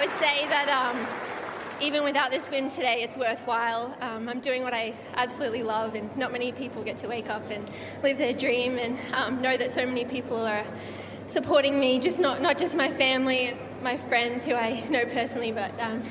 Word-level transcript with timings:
I 0.00 0.06
would 0.06 0.14
say 0.14 0.46
that 0.46 0.66
um, 0.70 1.06
even 1.82 2.04
without 2.04 2.30
this 2.30 2.50
win 2.50 2.70
today, 2.70 3.02
it's 3.02 3.18
worthwhile. 3.18 3.94
Um, 4.00 4.30
I'm 4.30 4.40
doing 4.40 4.62
what 4.62 4.72
I 4.72 4.94
absolutely 5.14 5.62
love, 5.62 5.94
and 5.94 6.16
not 6.16 6.32
many 6.32 6.52
people 6.52 6.82
get 6.82 6.96
to 6.98 7.06
wake 7.06 7.28
up 7.28 7.50
and 7.50 7.68
live 8.02 8.16
their 8.16 8.32
dream 8.32 8.78
and 8.78 8.96
um, 9.12 9.42
know 9.42 9.58
that 9.58 9.74
so 9.74 9.84
many 9.84 10.06
people 10.06 10.38
are 10.38 10.64
supporting 11.26 11.78
me, 11.78 11.98
just 11.98 12.18
not, 12.18 12.40
not 12.40 12.56
just 12.56 12.78
my 12.78 12.88
family 12.88 13.48
and 13.48 13.58
my 13.82 13.98
friends 13.98 14.42
who 14.42 14.54
I 14.54 14.82
know 14.88 15.04
personally, 15.04 15.52
but 15.52 15.78
um, 15.78 16.02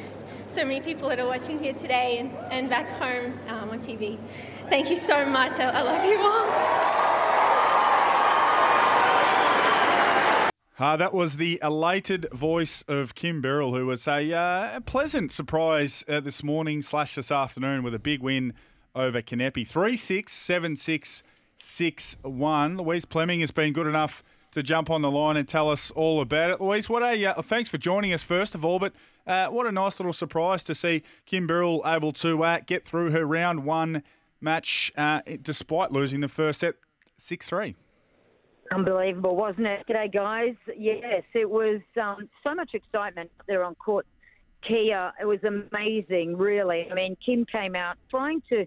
so 0.49 0.63
many 0.63 0.81
people 0.81 1.09
that 1.09 1.19
are 1.19 1.27
watching 1.27 1.57
here 1.57 1.73
today 1.73 2.19
and, 2.19 2.37
and 2.51 2.69
back 2.69 2.87
home 2.89 3.39
um, 3.47 3.71
on 3.71 3.79
TV. 3.79 4.19
Thank 4.69 4.91
you 4.91 4.95
so 4.97 5.25
much. 5.25 5.53
I, 5.53 5.63
I 5.63 5.81
love 5.81 6.05
you 6.05 6.19
all. 6.19 7.08
Uh, 10.79 10.95
that 10.95 11.13
was 11.13 11.35
the 11.35 11.59
elated 11.61 12.25
voice 12.31 12.85
of 12.87 13.13
Kim 13.13 13.41
Birrell, 13.41 13.77
who 13.77 13.85
was 13.85 14.07
a, 14.07 14.31
uh, 14.33 14.79
pleasant 14.79 15.29
surprise 15.29 16.05
uh, 16.07 16.21
this 16.21 16.41
morning 16.41 16.81
slash 16.81 17.15
this 17.15 17.31
afternoon 17.31 17.83
with 17.83 17.93
a 17.93 17.99
big 17.99 18.21
win 18.21 18.53
over 18.95 19.21
Kanepi. 19.21 19.67
3 19.67 19.97
6, 19.97 20.31
7 20.31 20.77
6, 20.77 21.23
6 21.57 22.17
1. 22.21 22.77
Louise 22.77 23.03
Pleming 23.03 23.41
has 23.41 23.51
been 23.51 23.73
good 23.73 23.87
enough 23.87 24.23
to 24.51 24.63
jump 24.63 24.89
on 24.89 25.01
the 25.01 25.11
line 25.11 25.35
and 25.35 25.49
tell 25.49 25.69
us 25.69 25.91
all 25.91 26.21
about 26.21 26.49
it. 26.49 26.61
Louise, 26.61 26.89
what 26.89 27.03
a 27.03 27.25
uh, 27.25 27.41
thanks 27.41 27.69
for 27.69 27.77
joining 27.77 28.13
us 28.13 28.23
first 28.23 28.55
of 28.55 28.63
all, 28.63 28.79
but 28.79 28.93
uh, 29.27 29.47
what 29.47 29.67
a 29.67 29.73
nice 29.73 29.99
little 29.99 30.13
surprise 30.13 30.63
to 30.63 30.73
see 30.73 31.03
Kim 31.25 31.45
Birrell 31.45 31.81
able 31.85 32.13
to 32.13 32.41
uh, 32.41 32.59
get 32.65 32.85
through 32.85 33.11
her 33.11 33.25
round 33.25 33.65
one 33.65 34.01
match 34.39 34.93
despite 35.41 35.91
losing 35.91 36.21
the 36.21 36.29
first 36.29 36.61
set 36.61 36.75
6 37.17 37.49
3. 37.49 37.75
Unbelievable, 38.71 39.35
wasn't 39.35 39.67
it? 39.67 39.85
G'day, 39.87 40.13
guys. 40.13 40.55
Yes, 40.77 41.23
it 41.33 41.49
was 41.49 41.81
um, 42.01 42.29
so 42.43 42.53
much 42.53 42.71
excitement 42.73 43.31
there 43.47 43.63
on 43.63 43.75
court. 43.75 44.05
Kia, 44.61 45.11
it 45.19 45.25
was 45.25 45.39
amazing, 45.43 46.37
really. 46.37 46.87
I 46.91 46.93
mean, 46.93 47.17
Kim 47.25 47.45
came 47.45 47.75
out 47.75 47.95
trying 48.09 48.41
to 48.51 48.65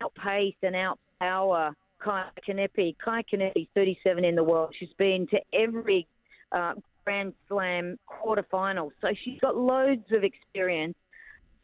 outpace 0.00 0.54
and 0.62 0.76
outpower 0.76 1.74
Kai 1.98 2.24
Kanepi. 2.46 2.96
Kai 3.02 3.22
Kanepi, 3.32 3.68
37 3.74 4.24
in 4.24 4.34
the 4.34 4.44
world. 4.44 4.74
She's 4.78 4.92
been 4.98 5.26
to 5.28 5.40
every 5.52 6.06
uh, 6.52 6.74
Grand 7.04 7.32
Slam 7.48 7.98
quarterfinal, 8.08 8.90
so 9.04 9.12
she's 9.24 9.40
got 9.40 9.56
loads 9.56 10.04
of 10.12 10.22
experience. 10.22 10.94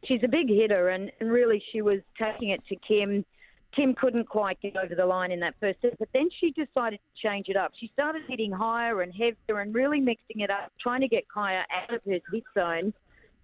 She's 0.04 0.20
a 0.24 0.28
big 0.28 0.48
hitter, 0.48 0.88
and 0.88 1.10
really, 1.20 1.62
she 1.72 1.82
was 1.82 1.96
taking 2.20 2.50
it 2.50 2.62
to 2.68 2.76
Kim 2.76 3.24
Kim 3.74 3.94
couldn't 3.94 4.28
quite 4.28 4.60
get 4.60 4.76
over 4.76 4.94
the 4.94 5.06
line 5.06 5.30
in 5.30 5.40
that 5.40 5.54
first 5.60 5.80
set, 5.82 5.98
but 5.98 6.08
then 6.14 6.28
she 6.40 6.50
decided 6.52 6.98
to 6.98 7.28
change 7.28 7.48
it 7.48 7.56
up. 7.56 7.72
She 7.78 7.90
started 7.92 8.22
hitting 8.28 8.50
higher 8.50 9.02
and 9.02 9.12
heavier 9.12 9.60
and 9.60 9.74
really 9.74 10.00
mixing 10.00 10.40
it 10.40 10.50
up, 10.50 10.72
trying 10.80 11.00
to 11.02 11.08
get 11.08 11.24
Kaia 11.34 11.62
out 11.70 11.94
of 11.94 12.00
her 12.04 12.18
hit 12.32 12.44
zone, 12.54 12.92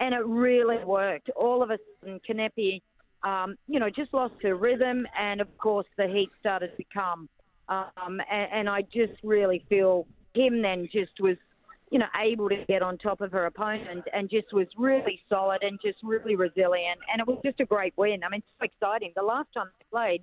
and 0.01 0.15
it 0.15 0.25
really 0.25 0.83
worked. 0.85 1.31
All 1.37 1.63
of 1.63 1.71
a 1.71 1.79
sudden, 2.01 2.21
Kanepi, 2.29 2.81
um, 3.23 3.57
you 3.69 3.79
know, 3.79 3.91
just 3.91 4.13
lost 4.13 4.35
her 4.43 4.55
rhythm, 4.55 5.07
and 5.19 5.41
of 5.41 5.57
course, 5.59 5.87
the 5.97 6.07
heat 6.07 6.31
started 6.41 6.77
to 6.77 6.85
come. 6.93 7.29
Um, 7.69 8.21
and, 8.31 8.49
and 8.53 8.69
I 8.69 8.83
just 8.83 9.15
really 9.23 9.65
feel 9.69 10.07
Kim 10.35 10.63
then 10.63 10.89
just 10.93 11.21
was 11.21 11.37
you 11.95 12.01
know, 12.01 12.07
able 12.21 12.49
to 12.49 12.57
get 12.67 12.83
on 12.83 12.99
top 12.99 13.21
of 13.21 13.31
her 13.31 13.47
opponent 13.47 14.03
and 14.13 14.29
just 14.29 14.53
was 14.53 14.67
really 14.77 15.21
solid 15.29 15.63
and 15.63 15.79
just 15.81 15.97
really 16.03 16.35
resilient. 16.35 16.99
And 17.09 17.21
it 17.21 17.27
was 17.29 17.39
just 17.45 17.61
a 17.61 17.65
great 17.65 17.95
win. 17.97 18.25
I 18.25 18.29
mean, 18.31 18.43
so 18.59 18.65
exciting. 18.65 19.13
The 19.15 19.23
last 19.23 19.47
time 19.55 19.67
they 19.79 19.87
played, 19.93 20.23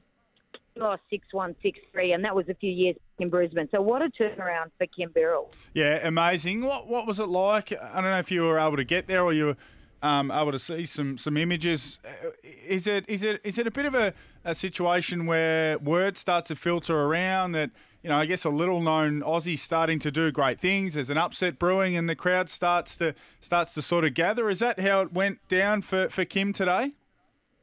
lost 0.75 1.01
6 1.09 1.25
1, 1.31 1.55
6 1.63 1.79
3, 1.93 2.11
and 2.11 2.25
that 2.25 2.35
was 2.35 2.49
a 2.49 2.55
few 2.55 2.69
years 2.69 2.97
in 3.19 3.29
Brisbane. 3.29 3.69
So, 3.71 3.81
what 3.81 4.01
a 4.01 4.09
turnaround 4.09 4.71
for 4.77 4.85
Kim 4.87 5.11
Birrell. 5.11 5.47
Yeah, 5.73 6.05
amazing. 6.05 6.61
What, 6.61 6.89
what 6.89 7.07
was 7.07 7.21
it 7.21 7.29
like? 7.29 7.71
I 7.71 8.01
don't 8.01 8.11
know 8.11 8.19
if 8.19 8.31
you 8.31 8.41
were 8.41 8.59
able 8.59 8.75
to 8.75 8.83
get 8.83 9.07
there 9.07 9.23
or 9.23 9.31
you 9.31 9.45
were. 9.45 9.57
Um, 10.03 10.31
able 10.31 10.51
to 10.51 10.57
see 10.57 10.87
some 10.87 11.19
some 11.19 11.37
images. 11.37 11.99
Is 12.43 12.87
it 12.87 13.05
is 13.07 13.21
it 13.21 13.39
is 13.43 13.59
it 13.59 13.67
a 13.67 13.71
bit 13.71 13.85
of 13.85 13.93
a, 13.93 14.15
a 14.43 14.55
situation 14.55 15.27
where 15.27 15.77
word 15.77 16.17
starts 16.17 16.47
to 16.47 16.55
filter 16.55 16.99
around 16.99 17.51
that 17.51 17.69
you 18.03 18.09
know, 18.09 18.17
I 18.17 18.25
guess 18.25 18.45
a 18.45 18.49
little 18.49 18.81
known 18.81 19.21
Aussie 19.21 19.57
starting 19.57 19.99
to 19.99 20.11
do 20.11 20.31
great 20.31 20.59
things. 20.59 20.95
There's 20.95 21.09
an 21.09 21.17
upset 21.17 21.59
brewing, 21.59 21.95
and 21.95 22.09
the 22.09 22.15
crowd 22.15 22.49
starts 22.49 22.95
to 22.97 23.13
starts 23.41 23.73
to 23.75 23.81
sort 23.81 24.05
of 24.05 24.13
gather. 24.13 24.49
Is 24.49 24.59
that 24.59 24.79
how 24.79 25.01
it 25.01 25.13
went 25.13 25.47
down 25.47 25.81
for, 25.81 26.09
for 26.09 26.25
Kim 26.25 26.51
today? 26.53 26.93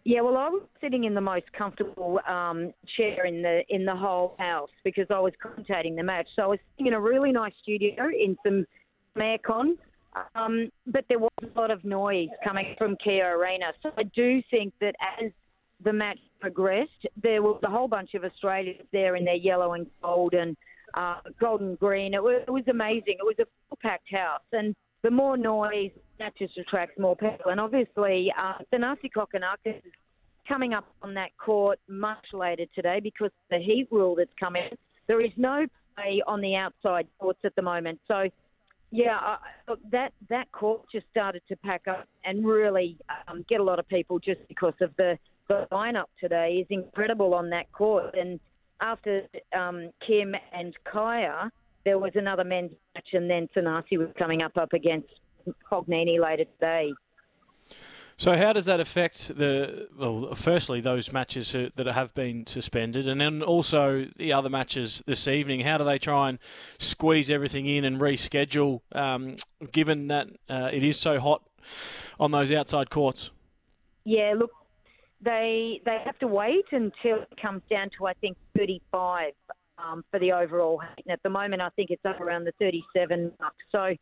Yeah, 0.04 0.20
well, 0.22 0.38
I 0.38 0.48
was 0.48 0.62
sitting 0.80 1.04
in 1.04 1.14
the 1.14 1.20
most 1.20 1.52
comfortable 1.52 2.20
um, 2.26 2.72
chair 2.96 3.26
in 3.26 3.42
the 3.42 3.62
in 3.68 3.84
the 3.84 3.96
whole 3.96 4.36
house 4.38 4.70
because 4.84 5.06
I 5.10 5.18
was 5.18 5.32
commentating 5.44 5.96
the 5.96 6.02
match. 6.02 6.28
So 6.36 6.42
I 6.42 6.46
was 6.46 6.58
in 6.78 6.92
a 6.92 7.00
really 7.00 7.32
nice 7.32 7.52
studio 7.62 8.08
in 8.08 8.36
some, 8.46 8.64
some 9.14 9.26
aircon, 9.26 9.76
um, 10.34 10.70
but 10.86 11.04
there 11.08 11.18
was 11.18 11.30
a 11.42 11.60
lot 11.60 11.70
of 11.70 11.84
noise 11.84 12.28
coming 12.44 12.74
from 12.78 12.96
Kia 13.02 13.36
Arena. 13.36 13.66
So 13.82 13.90
I 13.98 14.04
do 14.04 14.40
think 14.50 14.72
that 14.80 14.94
as 15.20 15.32
the 15.84 15.92
match 15.92 16.18
progressed, 16.40 17.06
there 17.22 17.42
was 17.42 17.60
a 17.64 17.70
whole 17.70 17.88
bunch 17.88 18.14
of 18.14 18.24
Australians 18.24 18.82
there 18.92 19.16
in 19.16 19.24
their 19.24 19.36
yellow 19.36 19.72
and 19.74 19.86
gold 20.02 20.34
and 20.34 20.56
uh, 20.94 21.16
golden 21.40 21.74
green. 21.76 22.14
It 22.14 22.22
was, 22.22 22.42
it 22.46 22.50
was 22.50 22.66
amazing. 22.68 23.16
It 23.18 23.24
was 23.24 23.36
a 23.38 23.46
full 23.68 23.78
packed 23.82 24.10
house, 24.12 24.40
and 24.52 24.74
the 25.02 25.10
more 25.10 25.36
noise, 25.36 25.92
that 26.18 26.36
just 26.36 26.56
attracts 26.58 26.98
more 26.98 27.16
people. 27.16 27.50
And 27.50 27.60
obviously, 27.60 28.32
uh, 28.36 28.54
Thanasi 28.72 29.10
Kokkinakis 29.16 29.76
is 29.78 29.92
coming 30.48 30.72
up 30.72 30.86
on 31.02 31.14
that 31.14 31.30
court 31.38 31.78
much 31.88 32.24
later 32.32 32.64
today 32.74 33.00
because 33.00 33.30
the 33.50 33.58
heat 33.58 33.88
rule 33.90 34.16
that's 34.16 34.30
coming. 34.40 34.64
There 35.06 35.20
is 35.20 35.32
no 35.36 35.66
play 35.94 36.22
on 36.26 36.40
the 36.40 36.56
outside 36.56 37.06
courts 37.20 37.40
at 37.44 37.54
the 37.54 37.62
moment, 37.62 38.00
so 38.10 38.28
yeah, 38.90 39.36
that 39.90 40.12
that 40.30 40.50
court 40.52 40.82
just 40.90 41.04
started 41.10 41.42
to 41.48 41.56
pack 41.56 41.86
up 41.86 42.08
and 42.24 42.46
really 42.46 42.96
um, 43.28 43.44
get 43.48 43.60
a 43.60 43.62
lot 43.62 43.78
of 43.78 43.86
people 43.88 44.18
just 44.18 44.40
because 44.48 44.74
of 44.80 44.90
the 44.96 45.18
the 45.48 45.66
lineup 45.72 46.06
today 46.20 46.56
is 46.60 46.66
incredible 46.70 47.34
on 47.34 47.50
that 47.50 47.70
court. 47.72 48.14
And 48.14 48.38
after 48.80 49.20
um, 49.58 49.90
Kim 50.06 50.34
and 50.52 50.74
Kaia, 50.86 51.50
there 51.84 51.98
was 51.98 52.12
another 52.14 52.44
men's 52.44 52.72
match, 52.94 53.08
and 53.12 53.30
then 53.30 53.48
Thanasi 53.56 53.98
was 53.98 54.08
coming 54.18 54.42
up 54.42 54.56
up 54.56 54.72
against 54.72 55.08
Fognini 55.70 56.18
later 56.18 56.44
today. 56.44 56.92
So, 58.16 58.36
how 58.36 58.52
does 58.52 58.64
that 58.64 58.80
affect 58.80 59.38
the? 59.38 59.88
Well, 59.96 60.34
firstly, 60.34 60.80
those 60.80 61.12
matches 61.12 61.52
that 61.52 61.86
have 61.86 62.12
been 62.14 62.46
suspended, 62.46 63.06
and 63.06 63.20
then 63.20 63.42
also 63.42 64.06
the 64.16 64.32
other 64.32 64.50
matches 64.50 65.04
this 65.06 65.28
evening. 65.28 65.60
How 65.60 65.78
do 65.78 65.84
they 65.84 66.00
try 66.00 66.28
and 66.28 66.40
squeeze 66.78 67.30
everything 67.30 67.66
in 67.66 67.84
and 67.84 68.00
reschedule, 68.00 68.80
um, 68.92 69.36
given 69.70 70.08
that 70.08 70.28
uh, 70.48 70.68
it 70.72 70.82
is 70.82 70.98
so 70.98 71.20
hot 71.20 71.42
on 72.18 72.32
those 72.32 72.50
outside 72.50 72.90
courts? 72.90 73.30
Yeah, 74.04 74.34
look, 74.36 74.50
they 75.20 75.80
they 75.84 75.98
have 76.04 76.18
to 76.20 76.28
wait 76.28 76.66
until 76.70 77.22
it 77.22 77.40
comes 77.40 77.62
down 77.70 77.90
to 77.98 78.06
I 78.06 78.14
think 78.14 78.36
35 78.56 79.32
um, 79.78 80.04
for 80.10 80.20
the 80.20 80.32
overall. 80.32 80.80
And 80.80 81.12
at 81.12 81.22
the 81.22 81.30
moment, 81.30 81.62
I 81.62 81.68
think 81.70 81.90
it's 81.90 82.04
up 82.04 82.20
around 82.20 82.44
the 82.44 82.52
37 82.58 83.32
mark. 83.40 83.54
So 83.72 83.94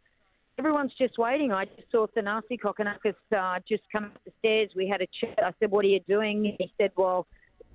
everyone's 0.58 0.92
just 0.98 1.18
waiting. 1.18 1.52
I 1.52 1.66
just 1.66 1.90
saw 1.90 2.06
Thanasi 2.06 2.58
Kokkinakis 2.58 3.14
uh, 3.36 3.60
just 3.68 3.82
come 3.92 4.04
up 4.04 4.18
the 4.24 4.32
stairs. 4.38 4.70
We 4.74 4.88
had 4.88 5.02
a 5.02 5.06
chat. 5.20 5.38
I 5.42 5.52
said, 5.60 5.70
"What 5.70 5.84
are 5.84 5.88
you 5.88 6.00
doing?" 6.08 6.56
He 6.58 6.72
said, 6.78 6.92
"Well, 6.96 7.26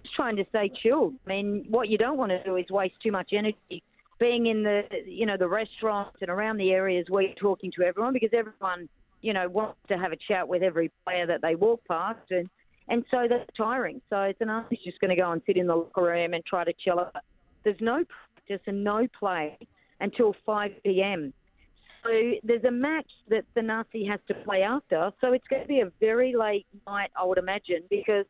just 0.04 0.16
trying 0.16 0.36
to 0.38 0.46
stay 0.50 0.70
chilled. 0.70 1.16
I 1.26 1.30
mean, 1.30 1.66
what 1.70 1.90
you 1.90 1.98
don't 1.98 2.18
want 2.18 2.32
to 2.32 2.44
do 2.44 2.56
is 2.56 2.66
waste 2.70 2.96
too 3.02 3.12
much 3.12 3.32
energy." 3.34 3.84
Being 4.20 4.46
in 4.46 4.62
the, 4.62 4.84
you 5.08 5.26
know, 5.26 5.36
the 5.36 5.48
restaurants 5.48 6.18
and 6.22 6.30
around 6.30 6.58
the 6.58 6.72
areas 6.72 7.08
where 7.10 7.24
you're 7.24 7.34
talking 7.34 7.72
to 7.72 7.84
everyone, 7.84 8.14
because 8.14 8.30
everyone, 8.34 8.88
you 9.22 9.34
know, 9.34 9.50
wants 9.50 9.80
to 9.88 9.98
have 9.98 10.12
a 10.12 10.16
chat 10.16 10.48
with 10.48 10.62
every 10.62 10.92
player 11.06 11.26
that 11.26 11.42
they 11.42 11.56
walk 11.56 11.82
past, 11.88 12.30
and 12.30 12.48
and 12.88 13.06
so 13.12 13.28
that's 13.30 13.50
tiring. 13.56 14.02
So 14.10 14.22
it's 14.22 14.42
an 14.42 14.66
he's 14.70 14.80
just 14.84 15.00
going 15.00 15.16
to 15.16 15.22
go 15.22 15.32
and 15.32 15.42
sit 15.46 15.58
in 15.58 15.68
the 15.68 15.76
locker 15.76 16.04
room 16.04 16.34
and 16.34 16.46
try 16.46 16.64
to 16.64 16.74
chill 16.74 17.00
out. 17.00 17.16
There's 17.64 17.80
no 17.80 18.04
practice 18.04 18.62
and 18.68 18.84
no 18.84 19.02
play 19.18 19.58
until 20.00 20.36
5 20.46 20.72
p.m. 20.84 21.34
So 22.04 22.10
there's 22.44 22.64
a 22.64 22.72
match 22.72 23.10
that 23.30 23.46
Thanasi 23.56 24.10
has 24.10 24.20
to 24.28 24.34
play 24.34 24.64
after. 24.64 25.12
So 25.22 25.34
it's 25.34 25.48
going 25.48 25.62
to 25.62 25.68
be 25.68 25.82
a 25.82 25.92
very 26.00 26.34
late 26.36 26.66
night, 26.88 27.12
I 27.16 27.24
would 27.24 27.38
imagine, 27.38 27.84
because 27.90 28.26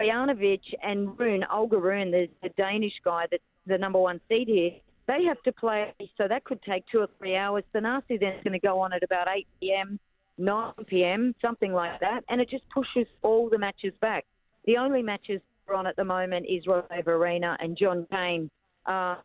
Bojanovic 0.00 0.60
and 0.82 1.18
Rune, 1.18 1.42
Holger 1.42 1.80
Rune, 1.80 2.12
the, 2.12 2.28
the 2.42 2.50
Danish 2.50 2.92
guy 3.04 3.26
that's 3.28 3.42
the 3.66 3.76
number 3.76 3.98
one 3.98 4.20
seed 4.28 4.46
here, 4.46 4.70
they 5.08 5.24
have 5.24 5.42
to 5.42 5.52
play. 5.52 5.92
So 6.16 6.28
that 6.28 6.44
could 6.44 6.62
take 6.62 6.84
two 6.94 7.02
or 7.02 7.08
three 7.18 7.34
hours. 7.34 7.64
Thanasi 7.74 8.20
then 8.20 8.34
is 8.34 8.44
going 8.44 8.52
to 8.52 8.60
go 8.60 8.80
on 8.80 8.92
at 8.92 9.02
about 9.02 9.26
8 9.28 9.46
p.m 9.60 9.98
9 10.38 10.72
p.m., 10.86 11.34
something 11.42 11.72
like 11.72 12.00
that, 12.00 12.24
and 12.28 12.40
it 12.40 12.48
just 12.48 12.68
pushes 12.70 13.06
all 13.22 13.48
the 13.48 13.58
matches 13.58 13.92
back. 14.00 14.24
The 14.64 14.76
only 14.76 15.02
matches 15.02 15.40
we're 15.66 15.74
on 15.74 15.86
at 15.86 15.96
the 15.96 16.04
moment 16.04 16.46
is 16.48 16.64
Rover 16.66 17.14
Arena 17.14 17.56
and 17.60 17.76
John 17.76 18.06
Cain. 18.10 18.50
Um, 18.86 19.18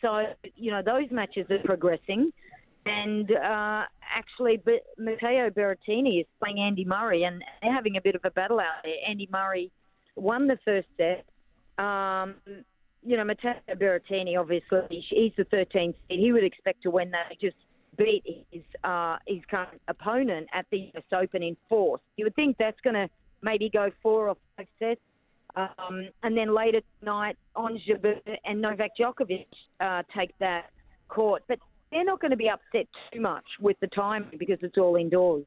so, 0.00 0.26
you 0.56 0.70
know, 0.70 0.82
those 0.82 1.10
matches 1.10 1.46
are 1.50 1.58
progressing. 1.64 2.32
And 2.86 3.30
uh, 3.32 3.84
actually, 4.02 4.62
but 4.64 4.84
Matteo 4.96 5.50
Berrettini 5.50 6.20
is 6.20 6.26
playing 6.40 6.60
Andy 6.60 6.84
Murray, 6.84 7.24
and 7.24 7.42
they're 7.62 7.72
having 7.72 7.96
a 7.96 8.00
bit 8.00 8.14
of 8.14 8.22
a 8.24 8.30
battle 8.30 8.60
out 8.60 8.82
there. 8.82 8.94
Andy 9.06 9.28
Murray 9.30 9.70
won 10.16 10.46
the 10.46 10.58
first 10.66 10.88
set. 10.96 11.24
Um, 11.84 12.36
you 13.04 13.16
know, 13.16 13.24
Matteo 13.24 13.54
Berrettini, 13.70 14.38
obviously, 14.38 15.04
he's 15.10 15.32
the 15.36 15.44
13th 15.44 15.94
seed. 16.08 16.18
He 16.18 16.32
would 16.32 16.44
expect 16.44 16.82
to 16.84 16.90
win 16.90 17.10
that. 17.10 17.26
He 17.30 17.46
just 17.46 17.58
beat 17.98 18.46
his 18.50 18.62
uh, 18.84 19.16
his 19.26 19.40
current 19.50 19.80
opponent 19.88 20.48
at 20.54 20.66
the 20.70 20.90
US 20.94 21.04
Open 21.12 21.42
in 21.42 21.56
fourth. 21.68 22.00
You 22.16 22.24
would 22.24 22.36
think 22.36 22.56
that's 22.58 22.80
going 22.82 22.94
to 22.94 23.08
maybe 23.42 23.68
go 23.68 23.90
four 24.02 24.28
or 24.28 24.36
five 24.56 24.66
sets. 24.78 25.00
Um, 25.56 26.08
and 26.22 26.36
then 26.36 26.54
later 26.54 26.80
tonight, 27.00 27.36
Ons 27.56 27.80
Jabeur 27.88 28.20
and 28.44 28.60
Novak 28.60 28.92
Djokovic 28.98 29.46
uh, 29.80 30.02
take 30.16 30.32
that 30.38 30.70
court. 31.08 31.42
But 31.48 31.58
they're 31.90 32.04
not 32.04 32.20
going 32.20 32.30
to 32.30 32.36
be 32.36 32.48
upset 32.48 32.86
too 33.12 33.20
much 33.20 33.44
with 33.60 33.78
the 33.80 33.88
timing 33.88 34.38
because 34.38 34.58
it's 34.62 34.78
all 34.78 34.96
indoors. 34.96 35.44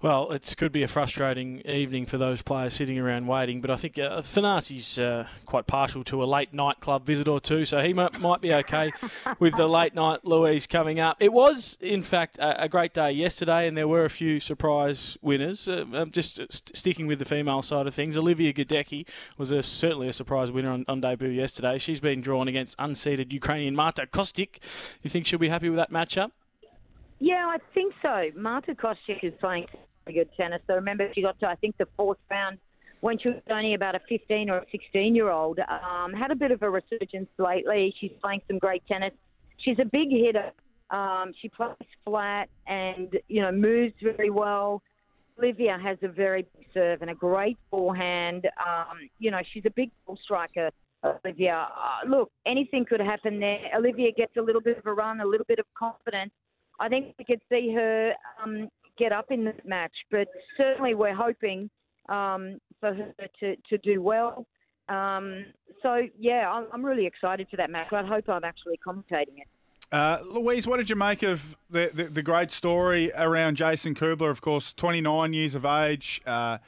Well, 0.00 0.30
it 0.30 0.54
could 0.56 0.70
be 0.70 0.84
a 0.84 0.88
frustrating 0.88 1.58
evening 1.62 2.06
for 2.06 2.18
those 2.18 2.40
players 2.40 2.72
sitting 2.72 3.00
around 3.00 3.26
waiting, 3.26 3.60
but 3.60 3.68
I 3.68 3.74
think 3.74 3.98
uh, 3.98 4.20
Thanasi's 4.20 4.96
uh, 4.96 5.26
quite 5.44 5.66
partial 5.66 6.04
to 6.04 6.22
a 6.22 6.24
late 6.24 6.54
night 6.54 6.78
club 6.78 7.04
visit 7.04 7.26
or 7.26 7.40
two, 7.40 7.64
so 7.64 7.82
he 7.82 7.92
might, 7.92 8.20
might 8.20 8.40
be 8.40 8.54
okay 8.54 8.92
with 9.40 9.56
the 9.56 9.66
late 9.66 9.96
night 9.96 10.24
Louise 10.24 10.68
coming 10.68 11.00
up. 11.00 11.16
It 11.18 11.32
was, 11.32 11.76
in 11.80 12.02
fact, 12.02 12.38
a, 12.38 12.62
a 12.62 12.68
great 12.68 12.94
day 12.94 13.10
yesterday, 13.10 13.66
and 13.66 13.76
there 13.76 13.88
were 13.88 14.04
a 14.04 14.10
few 14.10 14.38
surprise 14.38 15.18
winners. 15.20 15.68
Uh, 15.68 15.84
um, 15.92 16.12
just 16.12 16.36
st- 16.36 16.76
sticking 16.76 17.08
with 17.08 17.18
the 17.18 17.24
female 17.24 17.62
side 17.62 17.88
of 17.88 17.94
things, 17.94 18.16
Olivia 18.16 18.52
Gadecki 18.52 19.04
was 19.36 19.50
a, 19.50 19.64
certainly 19.64 20.06
a 20.06 20.12
surprise 20.12 20.52
winner 20.52 20.70
on, 20.70 20.84
on 20.86 21.00
debut 21.00 21.28
yesterday. 21.28 21.76
She's 21.76 21.98
been 21.98 22.20
drawn 22.20 22.46
against 22.46 22.78
unseeded 22.78 23.32
Ukrainian 23.32 23.74
Marta 23.74 24.06
Kostyuk. 24.06 24.58
You 25.02 25.10
think 25.10 25.26
she'll 25.26 25.40
be 25.40 25.48
happy 25.48 25.68
with 25.68 25.78
that 25.78 25.90
matchup? 25.90 26.30
Yeah, 27.20 27.46
I 27.48 27.58
think 27.74 27.94
so. 28.04 28.30
Marta 28.36 28.74
Kostyuk 28.74 29.22
is 29.22 29.32
playing 29.40 29.66
good 30.06 30.30
tennis. 30.36 30.60
So 30.66 30.74
remember, 30.74 31.10
she 31.14 31.22
got 31.22 31.38
to 31.40 31.48
I 31.48 31.54
think 31.56 31.76
the 31.76 31.86
fourth 31.96 32.18
round 32.30 32.58
when 33.00 33.18
she 33.18 33.28
was 33.30 33.42
only 33.50 33.74
about 33.74 33.94
a 33.94 34.00
15 34.08 34.50
or 34.50 34.58
a 34.58 34.64
16 34.70 35.14
year 35.14 35.30
old. 35.30 35.58
Um, 35.58 36.12
had 36.12 36.30
a 36.30 36.36
bit 36.36 36.50
of 36.50 36.62
a 36.62 36.70
resurgence 36.70 37.28
lately. 37.38 37.94
She's 38.00 38.12
playing 38.22 38.40
some 38.48 38.58
great 38.58 38.82
tennis. 38.86 39.12
She's 39.58 39.78
a 39.80 39.84
big 39.84 40.08
hitter. 40.10 40.52
Um, 40.90 41.32
she 41.40 41.48
plays 41.48 41.74
flat 42.04 42.48
and 42.66 43.18
you 43.28 43.42
know 43.42 43.52
moves 43.52 43.94
very 44.02 44.30
well. 44.30 44.82
Olivia 45.38 45.78
has 45.84 45.98
a 46.02 46.08
very 46.08 46.46
big 46.56 46.66
serve 46.74 47.02
and 47.02 47.10
a 47.10 47.14
great 47.14 47.58
forehand. 47.70 48.46
Um, 48.58 49.08
you 49.18 49.30
know 49.30 49.38
she's 49.52 49.64
a 49.66 49.70
big 49.70 49.90
ball 50.06 50.18
striker. 50.22 50.70
Olivia, 51.04 51.68
uh, 51.76 52.08
look, 52.08 52.32
anything 52.44 52.84
could 52.84 53.00
happen 53.00 53.38
there. 53.38 53.60
Olivia 53.76 54.10
gets 54.16 54.36
a 54.36 54.42
little 54.42 54.60
bit 54.60 54.78
of 54.78 54.86
a 54.86 54.92
run, 54.92 55.20
a 55.20 55.24
little 55.24 55.46
bit 55.46 55.60
of 55.60 55.66
confidence. 55.78 56.32
I 56.80 56.88
think 56.88 57.14
we 57.18 57.24
could 57.24 57.40
see 57.52 57.72
her 57.74 58.12
um, 58.42 58.68
get 58.98 59.12
up 59.12 59.26
in 59.30 59.44
this 59.44 59.58
match. 59.64 59.92
But 60.10 60.28
certainly, 60.56 60.94
we're 60.94 61.14
hoping 61.14 61.70
um, 62.08 62.58
for 62.80 62.94
her 62.94 63.14
to, 63.40 63.56
to 63.68 63.78
do 63.78 64.02
well. 64.02 64.46
Um, 64.88 65.46
so, 65.82 66.02
yeah, 66.18 66.50
I'm, 66.50 66.66
I'm 66.72 66.84
really 66.84 67.06
excited 67.06 67.46
for 67.50 67.56
that 67.56 67.70
match. 67.70 67.92
I 67.92 68.02
hope 68.02 68.28
I'm 68.28 68.44
actually 68.44 68.78
commentating 68.86 69.38
it. 69.38 69.48
Uh, 69.90 70.18
Louise, 70.24 70.66
what 70.66 70.76
did 70.76 70.90
you 70.90 70.96
make 70.96 71.22
of 71.22 71.56
the, 71.70 71.90
the, 71.92 72.04
the, 72.04 72.22
great 72.22 72.50
story 72.50 73.10
around 73.16 73.56
Jason 73.56 73.94
Kubler? 73.94 74.30
Of 74.30 74.42
course, 74.42 74.74
29 74.74 75.32
years 75.32 75.54
of 75.54 75.64
age. 75.64 76.20
Uh, 76.26 76.58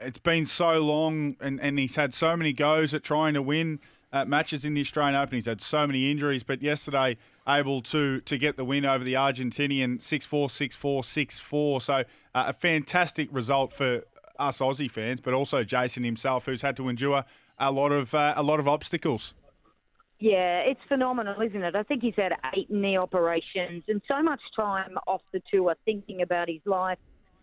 it's 0.00 0.18
been 0.18 0.44
so 0.44 0.80
long, 0.80 1.36
and, 1.40 1.60
and 1.60 1.78
he's 1.78 1.94
had 1.94 2.12
so 2.12 2.36
many 2.36 2.52
goes 2.52 2.92
at 2.92 3.04
trying 3.04 3.34
to 3.34 3.42
win 3.42 3.78
uh, 4.12 4.24
matches 4.24 4.64
in 4.64 4.74
the 4.74 4.80
Australian 4.80 5.14
Open. 5.14 5.36
He's 5.36 5.46
had 5.46 5.60
so 5.60 5.86
many 5.86 6.10
injuries, 6.10 6.42
but 6.42 6.62
yesterday 6.62 7.16
able 7.46 7.82
to 7.82 8.20
to 8.22 8.38
get 8.38 8.56
the 8.56 8.64
win 8.64 8.84
over 8.84 9.04
the 9.04 9.14
Argentinian 9.14 9.98
6-4, 9.98 10.46
6-4, 10.46 11.00
6-4. 11.00 11.82
So 11.82 11.94
uh, 11.94 12.02
a 12.34 12.52
fantastic 12.52 13.28
result 13.30 13.72
for 13.72 14.02
us 14.38 14.58
Aussie 14.58 14.90
fans, 14.90 15.20
but 15.20 15.34
also 15.34 15.64
Jason 15.64 16.04
himself, 16.04 16.46
who's 16.46 16.62
had 16.62 16.76
to 16.76 16.88
endure 16.88 17.24
a 17.58 17.70
lot 17.70 17.92
of 17.92 18.14
uh, 18.14 18.34
a 18.36 18.42
lot 18.42 18.60
of 18.60 18.68
obstacles. 18.68 19.34
Yeah, 20.20 20.60
it's 20.60 20.80
phenomenal, 20.88 21.40
isn't 21.40 21.62
it? 21.62 21.74
I 21.76 21.82
think 21.82 22.02
he's 22.02 22.14
had 22.16 22.32
eight 22.56 22.70
knee 22.70 22.96
operations 22.96 23.84
and 23.88 24.00
so 24.08 24.22
much 24.22 24.40
time 24.56 24.96
off 25.06 25.22
the 25.32 25.42
tour 25.52 25.74
thinking 25.84 26.22
about 26.22 26.48
his 26.48 26.60
life. 26.64 26.98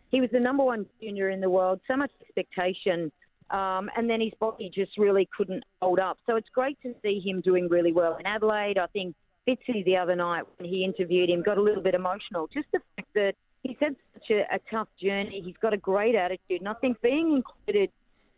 He 0.09 0.19
was 0.19 0.29
the 0.31 0.39
number 0.39 0.63
one 0.63 0.85
junior 1.01 1.29
in 1.29 1.41
the 1.41 1.49
world, 1.49 1.79
so 1.87 1.95
much 1.95 2.11
expectation, 2.21 3.11
um, 3.49 3.89
and 3.95 4.09
then 4.09 4.19
his 4.19 4.33
body 4.39 4.71
just 4.73 4.97
really 4.97 5.29
couldn't 5.37 5.63
hold 5.81 5.99
up. 5.99 6.17
So 6.25 6.37
it's 6.37 6.49
great 6.49 6.81
to 6.81 6.93
see 7.03 7.21
him 7.23 7.41
doing 7.41 7.67
really 7.69 7.91
well 7.91 8.17
in 8.17 8.25
Adelaide. 8.25 8.77
I 8.77 8.87
think 8.87 9.15
Fitzy 9.47 9.83
the 9.85 9.97
other 9.97 10.15
night 10.15 10.43
when 10.57 10.69
he 10.71 10.83
interviewed 10.83 11.29
him 11.29 11.41
got 11.41 11.57
a 11.57 11.61
little 11.61 11.81
bit 11.81 11.95
emotional. 11.95 12.47
Just 12.53 12.67
the 12.71 12.79
fact 12.95 13.09
that 13.15 13.35
he's 13.63 13.77
had 13.79 13.95
such 14.13 14.29
a, 14.29 14.55
a 14.55 14.59
tough 14.69 14.87
journey. 15.01 15.41
He's 15.43 15.57
got 15.61 15.73
a 15.73 15.77
great 15.77 16.15
attitude, 16.15 16.59
and 16.59 16.69
I 16.69 16.73
think 16.75 17.01
being 17.01 17.37
included 17.37 17.89